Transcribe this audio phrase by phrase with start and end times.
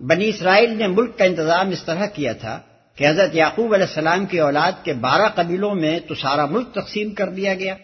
[0.00, 2.60] بنی اسرائیل نے ملک کا انتظام اس طرح کیا تھا
[2.96, 7.10] کہ حضرت یعقوب علیہ السلام کی اولاد کے بارہ قبیلوں میں تو سارا ملک تقسیم
[7.10, 7.74] کر دیا گیا۔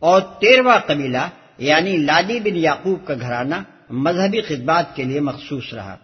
[0.00, 3.54] اور تیرواں قبیلہ یعنی لادی بن یعقوب کا گھرانہ،
[3.90, 5.96] مذہبی خدمات کے لیے مخصوص رہا۔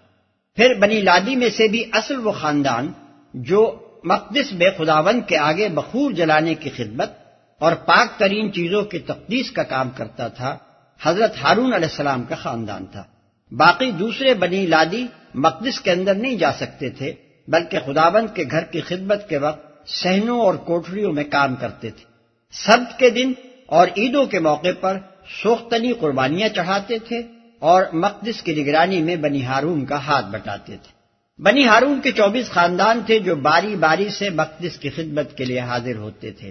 [0.56, 2.92] پھر بنی لادی میں سے بھی اصل وہ خاندان
[3.34, 7.10] جو مقدس بے خداون کے آگے بخور جلانے کی خدمت
[7.58, 10.56] اور پاک ترین چیزوں کی تقدیس کا کام کرتا تھا،
[11.02, 13.02] حضرت ہارون علیہ السلام کا خاندان تھا۔
[13.50, 17.12] باقی دوسرے بنی لادی مقدس کے اندر نہیں جا سکتے تھے
[17.48, 22.04] بلکہ خداوند کے گھر کی خدمت کے وقت سہنوں اور کوٹریوں میں کام کرتے تھے۔
[22.52, 23.32] سبت کے دن
[23.66, 24.98] اور عیدوں کے موقع پر
[25.42, 27.22] سوختنی قربانیاں چڑھاتے تھے
[27.58, 30.96] اور مقدس کی نگرانی میں بنی ہارون کا ہاتھ بٹاتے تھے۔
[31.42, 35.60] بنی ہارون کے چوبیس خاندان تھے جو باری باری سے مقدس کی خدمت کے لیے
[35.60, 36.50] حاضر ہوتے تھے۔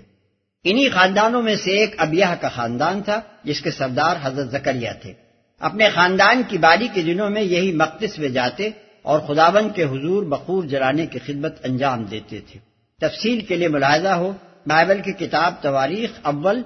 [0.64, 5.14] انہی خاندانوں میں سے ایک ابیہ کا خاندان تھا، جس کے سردار حضرت زکریہ تھے۔
[5.60, 8.70] اپنے خاندان کی باری کے دنوں میں یہی مقدس میں جاتے
[9.06, 12.60] اور خداون کے حضور بخور جلانے کی خدمت انجام دیتے تھے۔
[13.02, 14.34] تفصیل کے لیے ملاحظہ ہو،
[14.66, 16.62] بائبل کی کتاب تواریخ اول،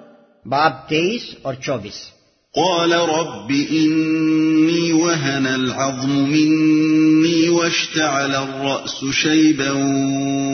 [0.46, 2.20] باب تیئیس اور چوبیس۔
[2.56, 9.72] قال رب إني وهن العظم مني واشتعل الرأس شيبا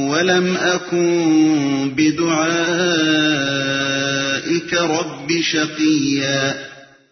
[0.09, 6.53] ولم أكن بدعائك رب شقيا.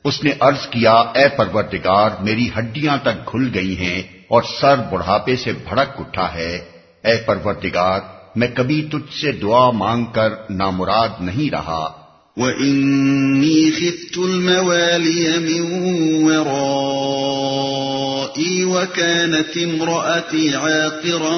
[0.04, 5.36] اس نے عرض کیا، اے پروردگار، میری ہڈیاں تک گھل گئی ہیں اور سر بڑھاپے
[5.36, 6.60] سے بھڑک اٹھا ہے۔
[7.04, 8.00] اے پروردگار،
[8.36, 11.90] میں کبھی تجھ سے دعا مانگ کر نامراد نہیں رہا۔
[12.38, 15.84] وَإِنِّي خِفْتُ الْمَوَالِيَ مِن
[16.24, 21.38] وَرَائِي وَكَانَتِ امْرَأَتِي عَاقِرًا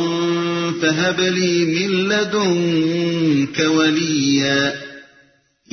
[0.82, 4.85] فَهَبْ لِي مِن لَّدُنكَ وَلِيًّا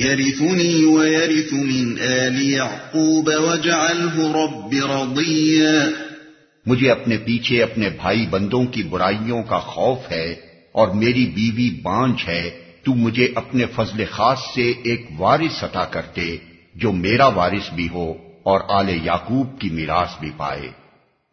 [0.01, 5.89] يَرِثُنِي وَيَرِثُ مِنْ آلِ يَعْقُوبَ وَاجْعَلْهُ رَبِّ رَضِيًّا.
[6.65, 10.31] مجھے اپنے پیچھے اپنے بھائی بندوں کی برائیوں کا خوف ہے
[10.71, 12.49] اور میری بیوی بانج ہے،
[12.83, 16.37] تو مجھے اپنے فضل خاص سے ایک وارث عطا کرتے
[16.75, 20.67] جو میرا وارث بھی ہو اور آل یعقوب کی میراث بھی پائے۔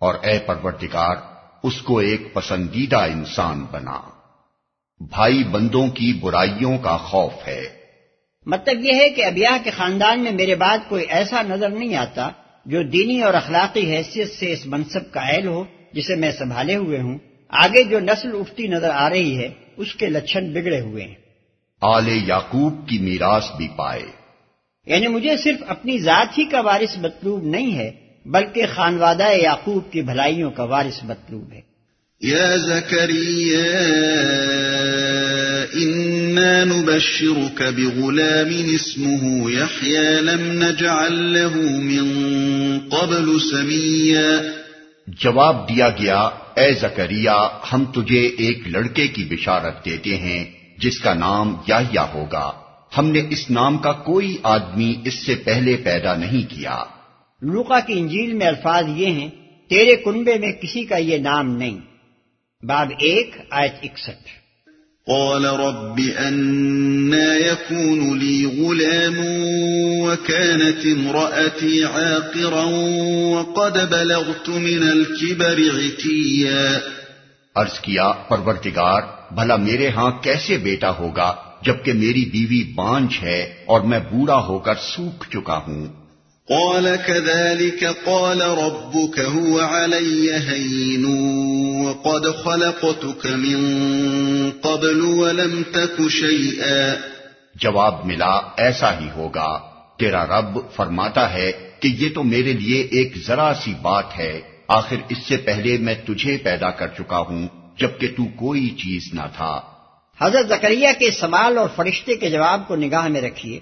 [0.00, 1.16] اور اے پروردگار،
[1.62, 4.00] اس کو ایک پسندیدہ انسان بنا۔
[5.00, 7.80] بھائی بندوں کی برائیوں کا خوف ہے۔
[8.50, 12.28] مطلب یہ ہے کہ ابیا کے خاندان میں میرے بعد کوئی ایسا نظر نہیں آتا
[12.66, 17.00] جو دینی اور اخلاقی حیثیت سے اس منصب کا اہل ہو جسے میں سنبھالے ہوئے
[17.00, 17.19] ہوں۔
[17.49, 21.15] آگے جو نسل اٹھتی نظر آ رہی ہے اس کے لچھن بگڑے ہوئے ہیں۔
[21.81, 24.03] آل یعقوب کی میراث بھی پائے۔
[24.87, 27.91] یعنی مجھے صرف اپنی ذات ہی کا وارث مطلوب نہیں ہے
[28.27, 31.70] بلکہ خانوادہ یعقوب کی بھلائیوں کا وارث مطلوب ہے۔
[32.23, 33.63] یا زکریہ
[35.75, 42.09] إنا نبشرك بغلام اسمه يحيى لم نجعل له من
[42.91, 44.43] قبل سميا.
[45.07, 46.21] جواب دیا گیا
[46.55, 50.45] اے زکریہ ہم تجھے ایک لڑکے کی بشارت دیتے ہیں
[50.78, 52.53] جس کا نام یاہیا ہوگا۔
[52.99, 56.84] ہم نے اس نام کا کوئی آدمی اس سے پہلے پیدا نہیں کیا۔
[57.43, 59.31] لوکا کی انجیل میں الفاظ یہ ہیں
[59.69, 61.90] تیرے کنبے میں کسی کا یہ نام نہیں۔
[62.62, 64.28] باب ایک آیت اکسٹھ۔
[65.07, 69.21] قال رب أنا يكون لي غلام
[70.03, 72.65] وكانت امرأتي عاقرا
[73.36, 76.78] وقد بلغت من الكبر عتيا۔
[77.54, 79.03] عرض کیا پروردگار
[79.34, 84.59] بھلا میرے ہاں کیسے بیٹا ہوگا جبکہ میری بیوی بانج ہے اور میں بوڑھا ہو
[84.59, 86.00] کر سوکھ چکا ہوں؟
[86.51, 91.05] قال كذلك قال ربك هو علي هين
[91.87, 93.61] وقد خلقتك من
[94.51, 96.95] قبل ولم تك شيئا
[97.55, 99.59] جواب ملا ایسا ہی ہوگا۔
[99.99, 104.97] تیرا رب فرماتا ہے کہ یہ تو میرے لیے ایک ذرا سی بات ہے۔ آخر
[105.09, 107.49] اس سے پہلے میں تجھے پیدا کر چکا ہوں
[107.79, 109.61] جبکہ تو کوئی چیز نہ تھا۔
[110.21, 113.59] حضرت زکریہ کے سوال اور فرشتے کے جواب کو نگاہ میں رکھیے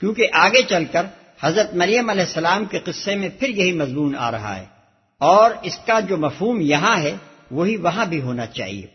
[0.00, 1.02] کیونکہ آگے چل کر
[1.44, 4.64] حضرت مریم علیہ السلام کے قصے میں پھر یہی مضمون آ رہا ہے
[5.18, 7.16] اور اس کا جو مفہوم یہاں ہے،
[7.50, 8.86] وہی وہاں بھی ہونا چاہیے۔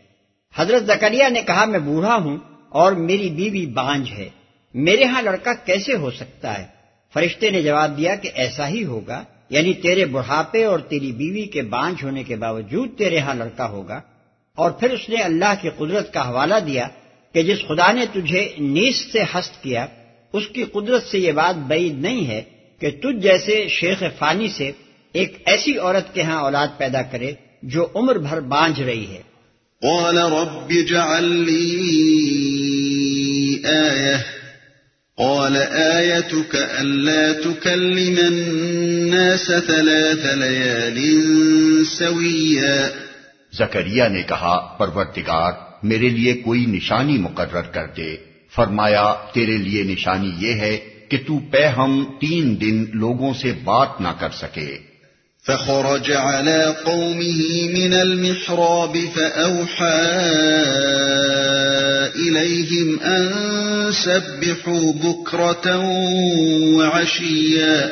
[0.56, 2.36] حضرت زکریہ نے کہا، میں بوڑھا ہوں
[2.68, 4.28] اور میری بیوی بانج ہے۔
[4.74, 6.66] میرے ہاں لڑکا کیسے ہو سکتا ہے؟
[7.14, 11.62] فرشتے نے جواب دیا کہ، ایسا ہی ہوگا۔ یعنی تیرے بڑھاپے اور تیری بیوی کے
[11.62, 14.00] بانج ہونے کے باوجود تیرے ہاں لڑکا ہوگا۔
[14.54, 16.88] اور پھر اس نے اللہ کی قدرت کا حوالہ دیا
[17.32, 19.86] کہ جس خدا نے تجھے نیس سے ہست کیا
[20.32, 22.42] اس کی قدرت سے یہ بات بعید نہیں ہے
[22.78, 24.70] کہ تجھ جیسے شیخ فانی سے
[25.12, 27.32] ایک ایسی عورت کے ہاں اولاد پیدا کرے
[27.62, 29.22] جو عمر بھر بانج رہی ہے۔
[29.82, 32.10] قال رب جعل لي
[33.64, 34.16] آية۔
[35.16, 40.98] قال آيتك ألا تكلم الناس ثلاث ليال
[41.84, 42.88] سويا۔
[43.52, 50.30] زکریا نے کہا پرورتگار میرے لیے کوئی نشانی مقرر کر دے۔ فرمایا تیرے لیے نشانی
[50.38, 54.78] یہ ہے کہ تو پہ ہم تین دن لوگوں سے بات نہ کر سکے۔
[55.46, 57.46] فخرج على قومه
[57.78, 60.16] من المحراب فأوحى
[62.16, 63.32] إليهم أن
[63.92, 65.80] سبحوا بكرة
[66.76, 67.88] وعشيا۔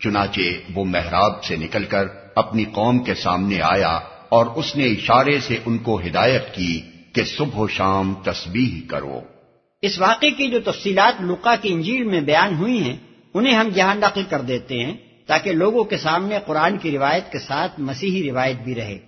[0.00, 0.40] چنانچہ
[0.74, 2.04] وہ محراب سے نکل کر
[2.34, 3.98] اپنی قوم کے سامنے آیا
[4.28, 6.80] اور اس نے اشارے سے ان کو ہدایت کی
[7.12, 9.37] کہ صبح و شام تسبیح کرو۔
[9.82, 12.96] اس واقعے کی جو تفصیلات لقا کی انجیل میں بیان ہوئی ہیں،
[13.34, 14.96] انہیں ہم جہاں نقل کر دیتے ہیں
[15.26, 18.98] تاکہ لوگوں کے سامنے قرآن کی روایت کے ساتھ مسیحی روایت بھی رہے۔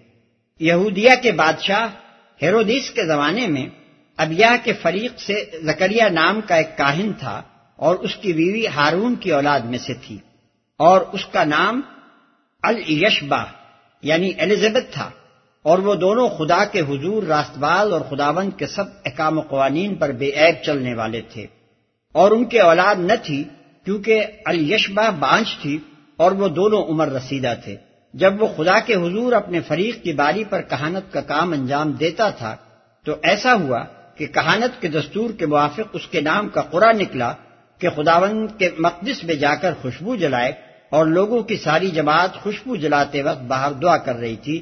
[0.61, 1.87] یہودیہ کے بادشاہ
[2.43, 3.67] ہیرودیس کے زمانے میں
[4.17, 7.43] ابیا کے فریق سے زکریہ نام کا ایک کاہن تھا
[7.77, 10.19] اور اس کی بیوی ہارون کی اولاد میں سے تھی
[10.79, 11.81] اور اس کا نام
[12.63, 13.45] الیشبا
[14.03, 15.11] یعنی الزبت تھا۔
[15.63, 20.13] اور وہ دونوں خدا کے حضور راستبال اور خداوند کے سب احکام و قوانین پر
[20.13, 21.47] بے عیب چلنے والے تھے۔
[22.13, 23.45] اور ان کے اولاد نہ تھی،
[23.85, 25.79] کیونکہ الیشبا بانچ تھی
[26.17, 27.77] اور وہ دونوں عمر رسیدہ تھے۔
[28.15, 32.31] جب وہ خدا کے حضور اپنے فریق کی باری پر کہانت کا کام انجام دیتا
[32.31, 32.57] تھا،
[33.05, 33.85] تو ایسا ہوا
[34.15, 37.33] کہ کہانت کے دستور کے موافق اس کے نام کا قرآن نکلا
[37.79, 40.53] کہ خداوند کے مقدس میں جا کر خوشبو جلائے
[40.91, 44.61] اور لوگوں کی ساری جماعت خوشبو جلاتے وقت باہر دعا کر رہی تھی۔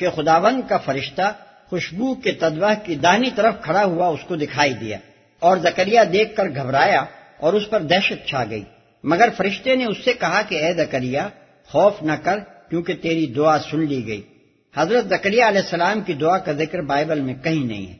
[0.00, 1.32] کہ خداون کا فرشتہ
[1.66, 4.98] خوشبو کے تدوہ کی دانی طرف کھڑا ہوا اس کو دکھائی دیا
[5.38, 7.04] اور زکریا دیکھ کر گھبرایا
[7.38, 8.64] اور اس پر دہشت چھا گئی۔
[9.04, 11.28] مگر فرشتے نے اس سے کہا کہ اے زکریا،
[11.66, 14.22] خوف نہ کر کیونکہ تیری دعا سن لی گئی۔
[14.76, 17.96] حضرت زکریہ علیہ السلام کی دعا کا ذکر بائبل میں کہیں نہیں ہے۔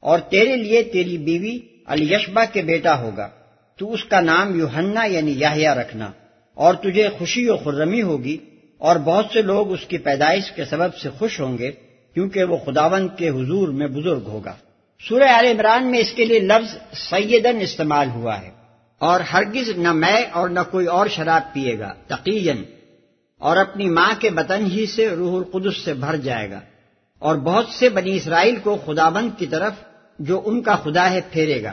[0.00, 3.28] اور تیرے لیے تیری بیوی الیشبا کے بیٹا ہوگا۔
[3.76, 6.10] تو اس کا نام یوہنا یعنی یاہیا رکھنا۔
[6.54, 8.36] اور تجھے خوشی و خرمی ہوگی۔
[8.78, 11.70] اور بہت سے لوگ اس کی پیدائش کے سبب سے خوش ہوں گے
[12.14, 14.54] کیونکہ وہ خداون کے حضور میں بزرگ ہوگا۔
[15.08, 18.50] سورہ عال عمران میں اس کے لیے لفظ سیدن استعمال ہوا ہے
[18.98, 22.62] اور ہرگز نہ میں اور نہ کوئی اور شراب پیے گا تقین
[23.38, 26.60] اور اپنی ماں کے بطن ہی سے روح القدس سے بھر جائے گا۔
[27.18, 29.72] اور بہت سے بنی اسرائیل کو خدابند کی طرف
[30.18, 31.72] جو ان کا خدا ہے پھیرے گا۔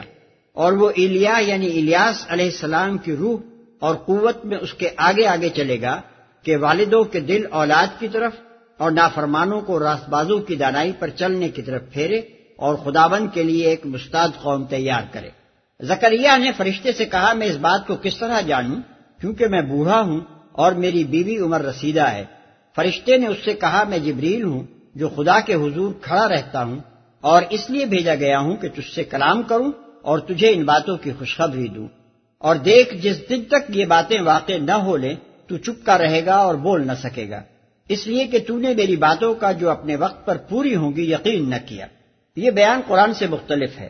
[0.52, 3.38] اور وہ ایلیا یعنی الیاس علیہ السلام کی روح
[3.78, 6.00] اور قوت میں اس کے آگے آگے چلے گا۔
[6.44, 8.32] کہ والدوں کے دل اولاد کی طرف
[8.78, 12.16] اور نافرمانوں کو راست بازوں کی دانائی پر چلنے کی طرف پھیرے
[12.56, 15.28] اور خداون کے لیے ایک مستعد قوم تیار کرے۔
[15.80, 18.80] زکریہ نے فرشتے سے کہا، میں اس بات کو کس طرح جانوں؟
[19.20, 20.20] کیونکہ میں بوڑھا ہوں
[20.52, 22.24] اور میری بیوی عمر رسیدہ ہے۔
[22.76, 24.62] فرشتے نے اس سے کہا، میں جبریل ہوں
[24.94, 26.78] جو خدا کے حضور کھڑا رہتا ہوں
[27.20, 29.72] اور اس لیے بھیجا گیا ہوں کہ تجھ سے کلام کروں
[30.02, 31.88] اور تجھے ان باتوں کی خوشخبری دوں۔
[32.38, 35.14] اور دیکھ، جس دن تک یہ باتیں واقع نہ ہو لیں
[35.48, 37.42] تو چپ کا رہے گا اور بول نہ سکے گا۔
[37.88, 41.12] اس لیے کہ تو نے میری باتوں کا جو اپنے وقت پر پوری ہوں گی
[41.12, 41.86] یقین نہ کیا۔
[42.36, 43.88] یہ بیان قرآن سے مختلف ہے۔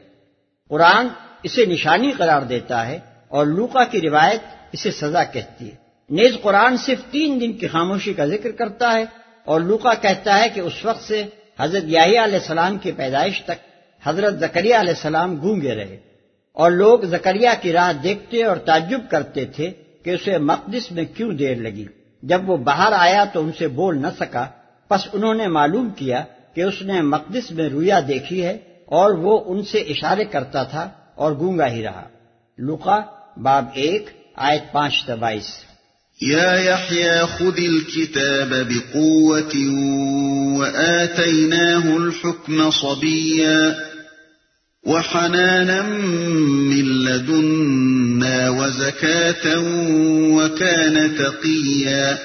[0.69, 1.09] قرآن
[1.43, 4.41] اسے نشانی قرار دیتا ہے اور لوکا کی روایت
[4.73, 9.05] اسے سزا کہتی ہے۔ نیز قرآن صرف تین دن کی خاموشی کا ذکر کرتا ہے
[9.45, 11.25] اور لوکا کہتا ہے کہ اس وقت سے
[11.61, 13.67] حضرت یاہی علیہ السلام کی پیدائش تک
[14.05, 15.97] حضرت زکریہ علیہ السلام گونگے رہے
[16.53, 19.71] اور لوگ زکریہ کی راہ دیکھتے اور تعجب کرتے تھے
[20.05, 21.87] کہ اسے مقدس میں کیوں دیر لگی؟
[22.23, 24.47] جب وہ باہر آیا تو ان سے بول نہ سکا۔
[24.89, 28.53] پس انہوں نے معلوم کیا کہ اس نے مقدس میں رویا دیکھی ہے
[28.87, 32.09] اور وہ ان سے اشارے کرتا تھا اور گونگا ہی رہا۔
[32.59, 33.01] لکا
[33.37, 35.65] باب ایک، آیت پانچ بائیس۔
[36.23, 39.61] يا يحيى خذ الكتاب بقوة
[40.59, 43.71] وآتيناه الحكم صبيا
[44.87, 45.83] وحنانا
[46.43, 49.55] من لدنا وزكاة
[50.37, 52.17] وكان تقيا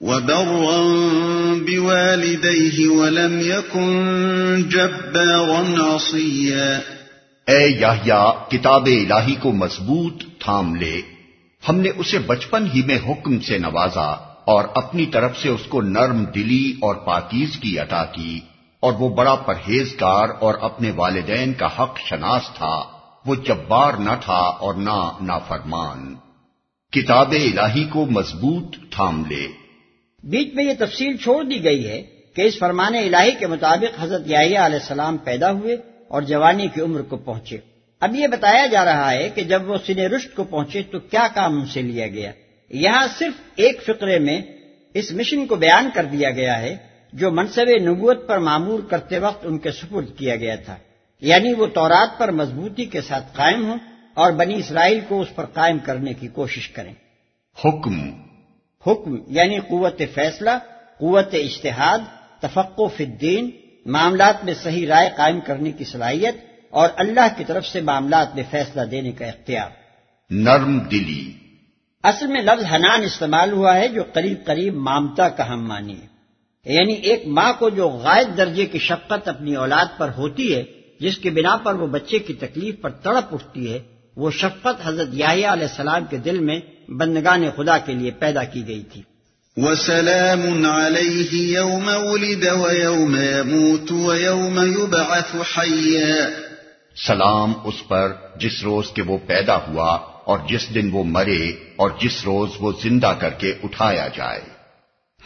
[0.00, 0.78] وبرا
[1.66, 6.80] بوالديه ولم يكن جبارا عصيا
[7.46, 11.00] اے یاہیا کتاب الہی کو مضبوط تھام لے۔
[11.68, 14.10] ہم نے اسے بچپن ہی میں حکم سے نوازا
[14.44, 18.40] اور اپنی طرف سے اس کو نرم دلی اور پاکیز کی عطا کی۔
[18.80, 22.82] اور وہ بڑا پرہیزگار اور اپنے والدین کا حق شناس تھا،
[23.26, 26.14] وہ جبار نہ تھا اور نہ نافرمان۔
[26.92, 29.46] کتاب الہی کو مضبوط تھام لے۔
[30.22, 32.02] بیچ میں یہ تفصیل چھوڑ دی گئی ہے
[32.36, 35.76] کہ اس فرمان الہی کے مطابق حضرت یاہیا علیہ السلام پیدا ہوئے
[36.08, 37.56] اور جوانی کی عمر کو پہنچے۔
[38.00, 41.28] اب یہ بتایا جا رہا ہے کہ جب وہ سن رشت کو پہنچے تو کیا
[41.34, 42.32] کام ان سے لیا گیا۔
[42.70, 44.42] یہاں صرف ایک فقرے میں
[44.94, 46.76] اس مشن کو بیان کر دیا گیا ہے
[47.16, 50.76] جو منصب نبوت پر معمور کرتے وقت ان کے سپرد کیا گیا تھا۔
[51.20, 53.78] یعنی وہ تورات پر مضبوطی کے ساتھ قائم ہوں
[54.14, 56.94] اور بنی اسرائیل کو اس پر قائم کرنے کی کوشش کریں۔
[57.64, 58.10] حکم۔
[58.86, 60.50] حکم یعنی قوت فیصلہ
[60.98, 61.98] قوت اشتہاد
[62.40, 63.50] تفقو فی الدین
[63.86, 66.34] معاملات میں صحیح رائے قائم کرنے کی صلاحیت
[66.70, 69.68] اور اللہ کی طرف سے معاملات میں فیصلہ دینے کا اختیار۔
[70.30, 71.32] نرم دلی۔
[72.02, 76.15] اصل میں لفظ حنان استعمال ہوا ہے جو قریب قریب مامتا کا ہم مانی ہے
[76.66, 80.62] یعنی ایک ماں کو جو غائب درجے کی شفقت اپنی اولاد پر ہوتی ہے
[81.00, 83.78] جس کی بنا پر وہ بچے کی تکلیف پر تڑپ اٹھتی ہے
[84.16, 88.68] وہ شفقت حضرت یاہیا علیہ السلام کے دل میں بندگان خدا کے لیے پیدا کی
[88.68, 89.02] گئی تھی۔
[89.56, 96.28] وسلام عليه يوم ولد ويوم يموت ويوم يبعث حيا
[97.06, 101.46] سلام اس پر جس روز کے وہ پیدا ہوا اور جس دن وہ مرے
[101.76, 104.55] اور جس روز وہ زندہ کر کے اٹھایا جائے۔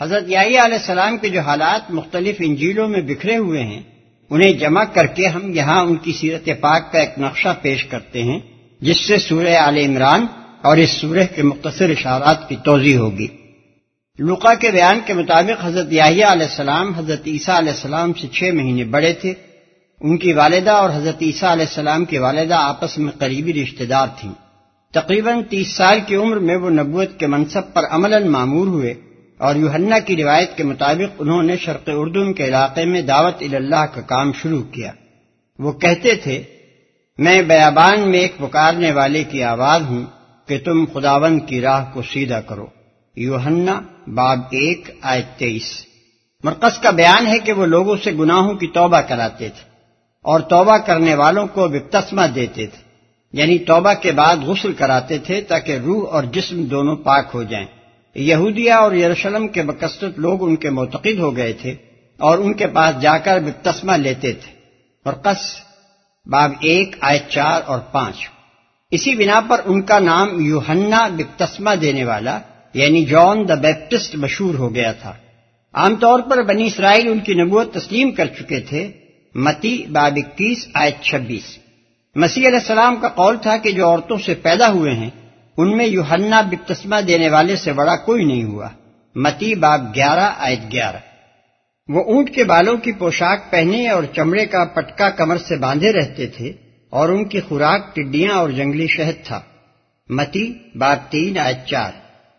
[0.01, 3.83] حضرت یاہی علیہ السلام کے جو حالات مختلف انجیلوں میں بکھرے ہوئے ہیں،
[4.31, 8.23] انہیں جمع کر کے ہم یہاں ان کی سیرت پاک کا ایک نقشہ پیش کرتے
[8.23, 8.41] ہیں،
[8.81, 10.27] جس سے سورہ عال عمران
[10.63, 13.27] اور اس سورہ کے مختصر اشارات کی توضیع ہوگی۔
[14.19, 18.51] لقا کے بیان کے مطابق حضرت یاہیا علیہ السلام، حضرت عیسیٰ علیہ السلام سے چھ
[18.55, 19.35] مہینے بڑے تھے۔
[20.01, 24.07] ان کی والدہ اور حضرت عیسیٰ علیہ السلام کی والدہ آپس میں قریبی رشتہ دار
[24.21, 24.33] تھیں۔
[24.93, 28.95] تقریباً تیس سال کی عمر میں وہ نبوت کے منصب پر عمل معمور ہوئے۔
[29.41, 33.87] اور یوہنا کی روایت کے مطابق انہوں نے شرق اردن کے علاقے میں دعوت اللہ
[33.95, 34.93] کا کام شروع کیا۔
[35.59, 36.43] وہ کہتے تھے،
[37.19, 40.05] میں بیابان میں ایک پکارنے والے کی آواز ہوں
[40.47, 42.67] کہ تم خداون کی راہ کو سیدھا کرو۔
[43.17, 45.87] یوہنا باب ایک آئے تیئیس۔
[46.45, 49.71] مرکز کا بیان ہے کہ وہ لوگوں سے گناہوں کی توبہ کراتے تھے
[50.23, 52.85] اور توبہ کرنے والوں کو بپتسمہ دیتے تھے
[53.33, 57.67] یعنی توبہ کے بعد غسل کراتے تھے تاکہ روح اور جسم دونوں پاک ہو جائیں۔
[58.15, 61.71] یہودیہ اور یروشلم کے بکثرت لوگ ان کے معتقد ہو گئے تھے
[62.19, 64.53] اور ان کے پاس جا کر بپتسمہ لیتے تھے۔
[65.05, 65.57] اور قص،
[66.27, 68.29] باب ایک آئے چار اور پانچ۔
[68.91, 72.39] اسی بنا پر ان کا نام یوہنا بپتسمہ دینے والا
[72.75, 75.13] یعنی جان دا بیپٹسٹ مشہور ہو گیا تھا۔
[75.73, 78.93] عام طور پر بنی اسرائیل ان کی نبوت تسلیم کر چکے تھے۔
[79.35, 81.59] متی، باب اکیس، آیت چھبیس۔
[82.15, 85.11] مسیح علیہ السلام کا قول تھا کہ جو عورتوں سے پیدا ہوئے ہیں
[85.61, 88.69] ان میں یوہنا بپتسمہ دینے والے سے بڑا کوئی نہیں ہوا۔
[89.15, 90.97] متی باب گیارہ آیت گیارہ۔
[91.89, 96.27] وہ اونٹ کے بالوں کی پوشاک پہنے اور چمڑے کا پٹکا کمر سے باندھے رہتے
[96.27, 96.53] تھے
[96.91, 99.41] اور ان کی خوراک ٹڈیاں اور جنگلی شہد تھا۔
[100.09, 101.93] متی باب تین آیت چار۔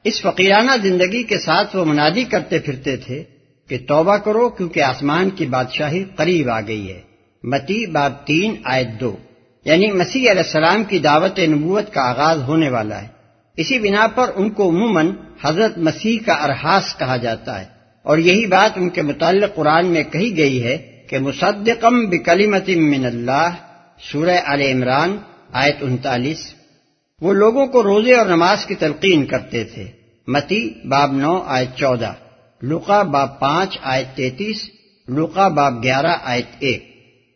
[0.03, 3.23] اس فقیرانہ زندگی کے ساتھ وہ منادی کرتے پھرتے تھے
[3.69, 7.01] کہ توبہ کرو کیونکہ آسمان کی بادشاہی قریب آ گئی ہے۔
[7.43, 9.17] متی باب تین آیت دو۔
[9.65, 13.07] یعنی مسیح علیہ السلام کی دعوت نبوت کا آغاز ہونے والا ہے۔
[13.57, 15.11] اسی بنا پر ان کو عموماً
[15.43, 17.65] حضرت مسیح کا ارحاس کہا جاتا ہے۔
[18.03, 20.77] اور یہی بات ان کے متعلق قرآن میں کہی گئی ہے
[21.09, 23.49] کہ مصدقم بکلیمت من اللہ،
[24.11, 25.17] سورہ عال عمران،
[25.51, 26.53] آیت انتالیس۔
[27.21, 29.85] وہ لوگوں کو روزے اور نماز کی تلقین کرتے تھے۔
[30.27, 32.13] متی، باب نو، آیت چودہ۔
[32.61, 34.69] لوکا باب پانچ، آیت تینتیس۔
[35.07, 36.90] لوکا باب گیارہ، آیت ایک۔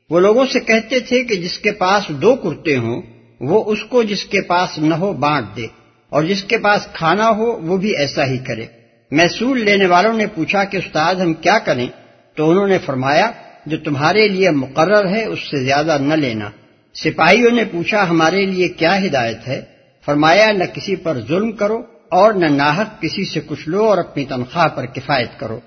[0.09, 3.01] وہ لوگوں سے کہتے تھے کہ جس کے پاس دو کرتے ہوں،
[3.39, 5.67] وہ اس کو جس کے پاس نہ ہو بانٹ دے،
[6.09, 8.65] اور جس کے پاس کھانا ہو، وہ بھی ایسا ہی کرے۔
[9.11, 11.87] محصول لینے والوں نے پوچھا کہ استاد، ہم کیا کریں؟
[12.35, 13.31] تو انہوں نے فرمایا،
[13.65, 16.49] جو تمہارے لیے مقرر ہے، اس سے زیادہ نہ لینا۔
[16.93, 19.61] سپاہیوں نے پوچھا، ہمارے لیے کیا ہدایت ہے؟
[20.05, 24.25] فرمایا، نہ کسی پر ظلم کرو، اور نہ ناحق کسی سے کچھ لو، اور اپنی
[24.25, 25.59] تنخواہ پر کفایت کرو۔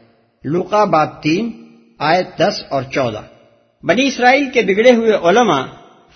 [0.45, 1.51] لوکا باب تین،
[1.99, 3.23] آیت دس اور چودہ۔
[3.83, 5.63] بنی اسرائیل کے بگڑے ہوئے علماء،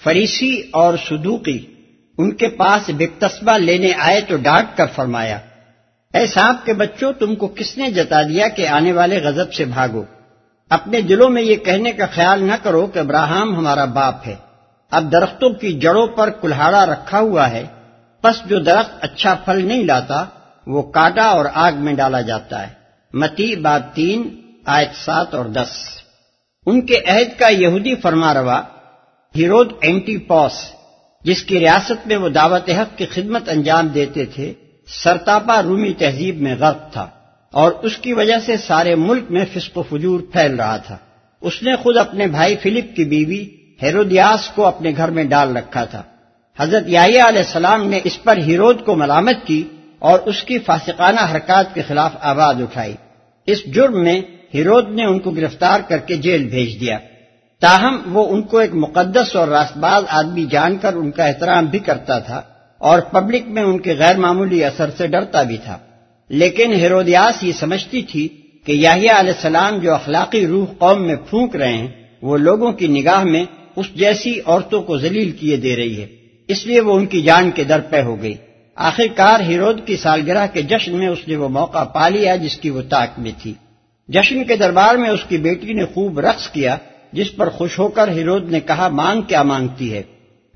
[0.03, 1.67] فریسی اور سدوقی
[2.19, 5.39] ان کے پاس بکتسبہ لینے آئے تو ڈانٹ کر فرمایا،
[6.15, 9.65] اے سانپ کے بچوں، تم کو کس نے جتا دیا کہ آنے والے غضب سے
[9.65, 10.03] بھاگو؟
[10.71, 14.35] اپنے دلوں میں یہ کہنے کا خیال نہ کرو کہ ابراہم ہمارا باپ ہے۔
[14.91, 17.65] اب درختوں کی جڑوں پر کلہاڑا رکھا ہوا ہے،
[18.21, 20.25] پس جو درخت اچھا پھل نہیں لاتا،
[20.67, 22.73] وہ کاٹا اور آگ میں ڈالا جاتا ہے۔
[23.13, 26.02] متی باب تین، آیت سات اور دس۔
[26.67, 28.63] ان کے عہد کا یہودی فرما روا،
[29.37, 30.53] ہیرود اینٹی پوس
[31.25, 34.53] جس کی ریاست میں وہ دعوت حق کی خدمت انجام دیتے تھے،
[34.87, 37.09] سرتاپا رومی تہذیب میں غرق تھا
[37.53, 40.97] اور اس کی وجہ سے سارے ملک میں فسق و فجور پھیل رہا تھا۔
[41.41, 43.49] اس نے خود اپنے بھائی فلپ کی بیوی
[43.83, 46.03] ہیرودیاس کو اپنے گھر میں ڈال رکھا تھا۔
[46.59, 49.63] حضرت یاہی علیہ السلام نے اس پر ہیرود کو ملامت کی
[49.99, 52.95] اور اس کی فاسقانہ حرکات کے خلاف آواز اٹھائی۔
[53.47, 54.21] اس جرم میں
[54.55, 56.99] ہیرود نے ان کو گرفتار کر کے جیل بھیج دیا۔
[57.61, 61.67] تاہم، وہ ان کو ایک مقدس اور راست باز آدمی جان کر ان کا احترام
[61.67, 62.43] بھی کرتا تھا
[62.79, 65.79] اور پبلک میں ان کے غیر معمولی اثر سے ڈرتا بھی تھا۔
[66.29, 68.29] لیکن ہیرودیاس یہ سمجھتی تھی
[68.65, 71.89] کہ یاہیا علیہ السلام جو اخلاقی روح قوم میں پھونک رہے ہیں،
[72.23, 73.45] وہ لوگوں کی نگاہ میں
[73.77, 76.07] اس جیسی عورتوں کو ذلیل کیے دے رہی ہے۔
[76.49, 78.35] اس لیے وہ ان کی جان کے در پہ ہو گئی۔
[78.75, 82.57] آخر کار ہیرود کی سالگرہ کے جشن میں اس نے وہ موقع پا لیا جس
[82.57, 83.55] کی وہ تاک میں تھی۔
[84.09, 86.77] جشن کے دربار میں اس کی بیٹی نے خوب رقص کیا،
[87.13, 90.03] جس پر خوش ہو کر ہیرود نے کہا مانگ کیا مانگتی ہے؟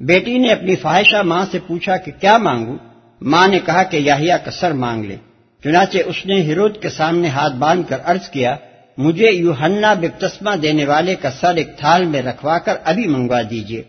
[0.01, 2.79] بیٹی نے اپنی فواہشہ ماں سے پوچھا کہ، کیا مانگوں؟
[3.21, 5.17] ماں نے کہا کہ یاہیا کا سر مانگ لے۔
[5.65, 8.57] چنانچہ اس نے ہیرود کے سامنے ہاتھ باندھ کر عرض کیا،
[8.99, 13.83] مجھے یوہنا بپتسمہ دینے والے کا سر ایک تھال میں رکھوا کر ابھی منگوا دیجیے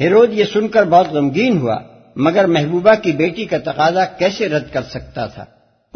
[0.00, 1.78] ہیرود یہ سن کر بہت غمگین ہوا،
[2.16, 5.44] مگر محبوبہ کی بیٹی کا تقاضا کیسے رد کر سکتا تھا؟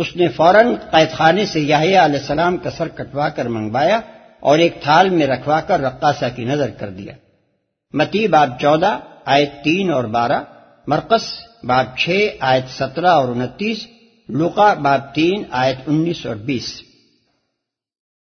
[0.00, 4.00] اس نے فوراً قید خانے سے یاہیا علیہ السلام کا سر کٹوا کر منگوایا
[4.40, 7.12] اور ایک تھال میں رکھوا کر رقاصہ کی نظر کر دیا۔
[7.92, 10.42] متی باب چودہ، آیت تین اور بارہ
[10.86, 11.22] مرکز
[11.64, 13.86] باب چھ، آیت سترہ اور انتیس
[14.28, 16.82] لوکا باب تین، آیت انیس اور بیس۔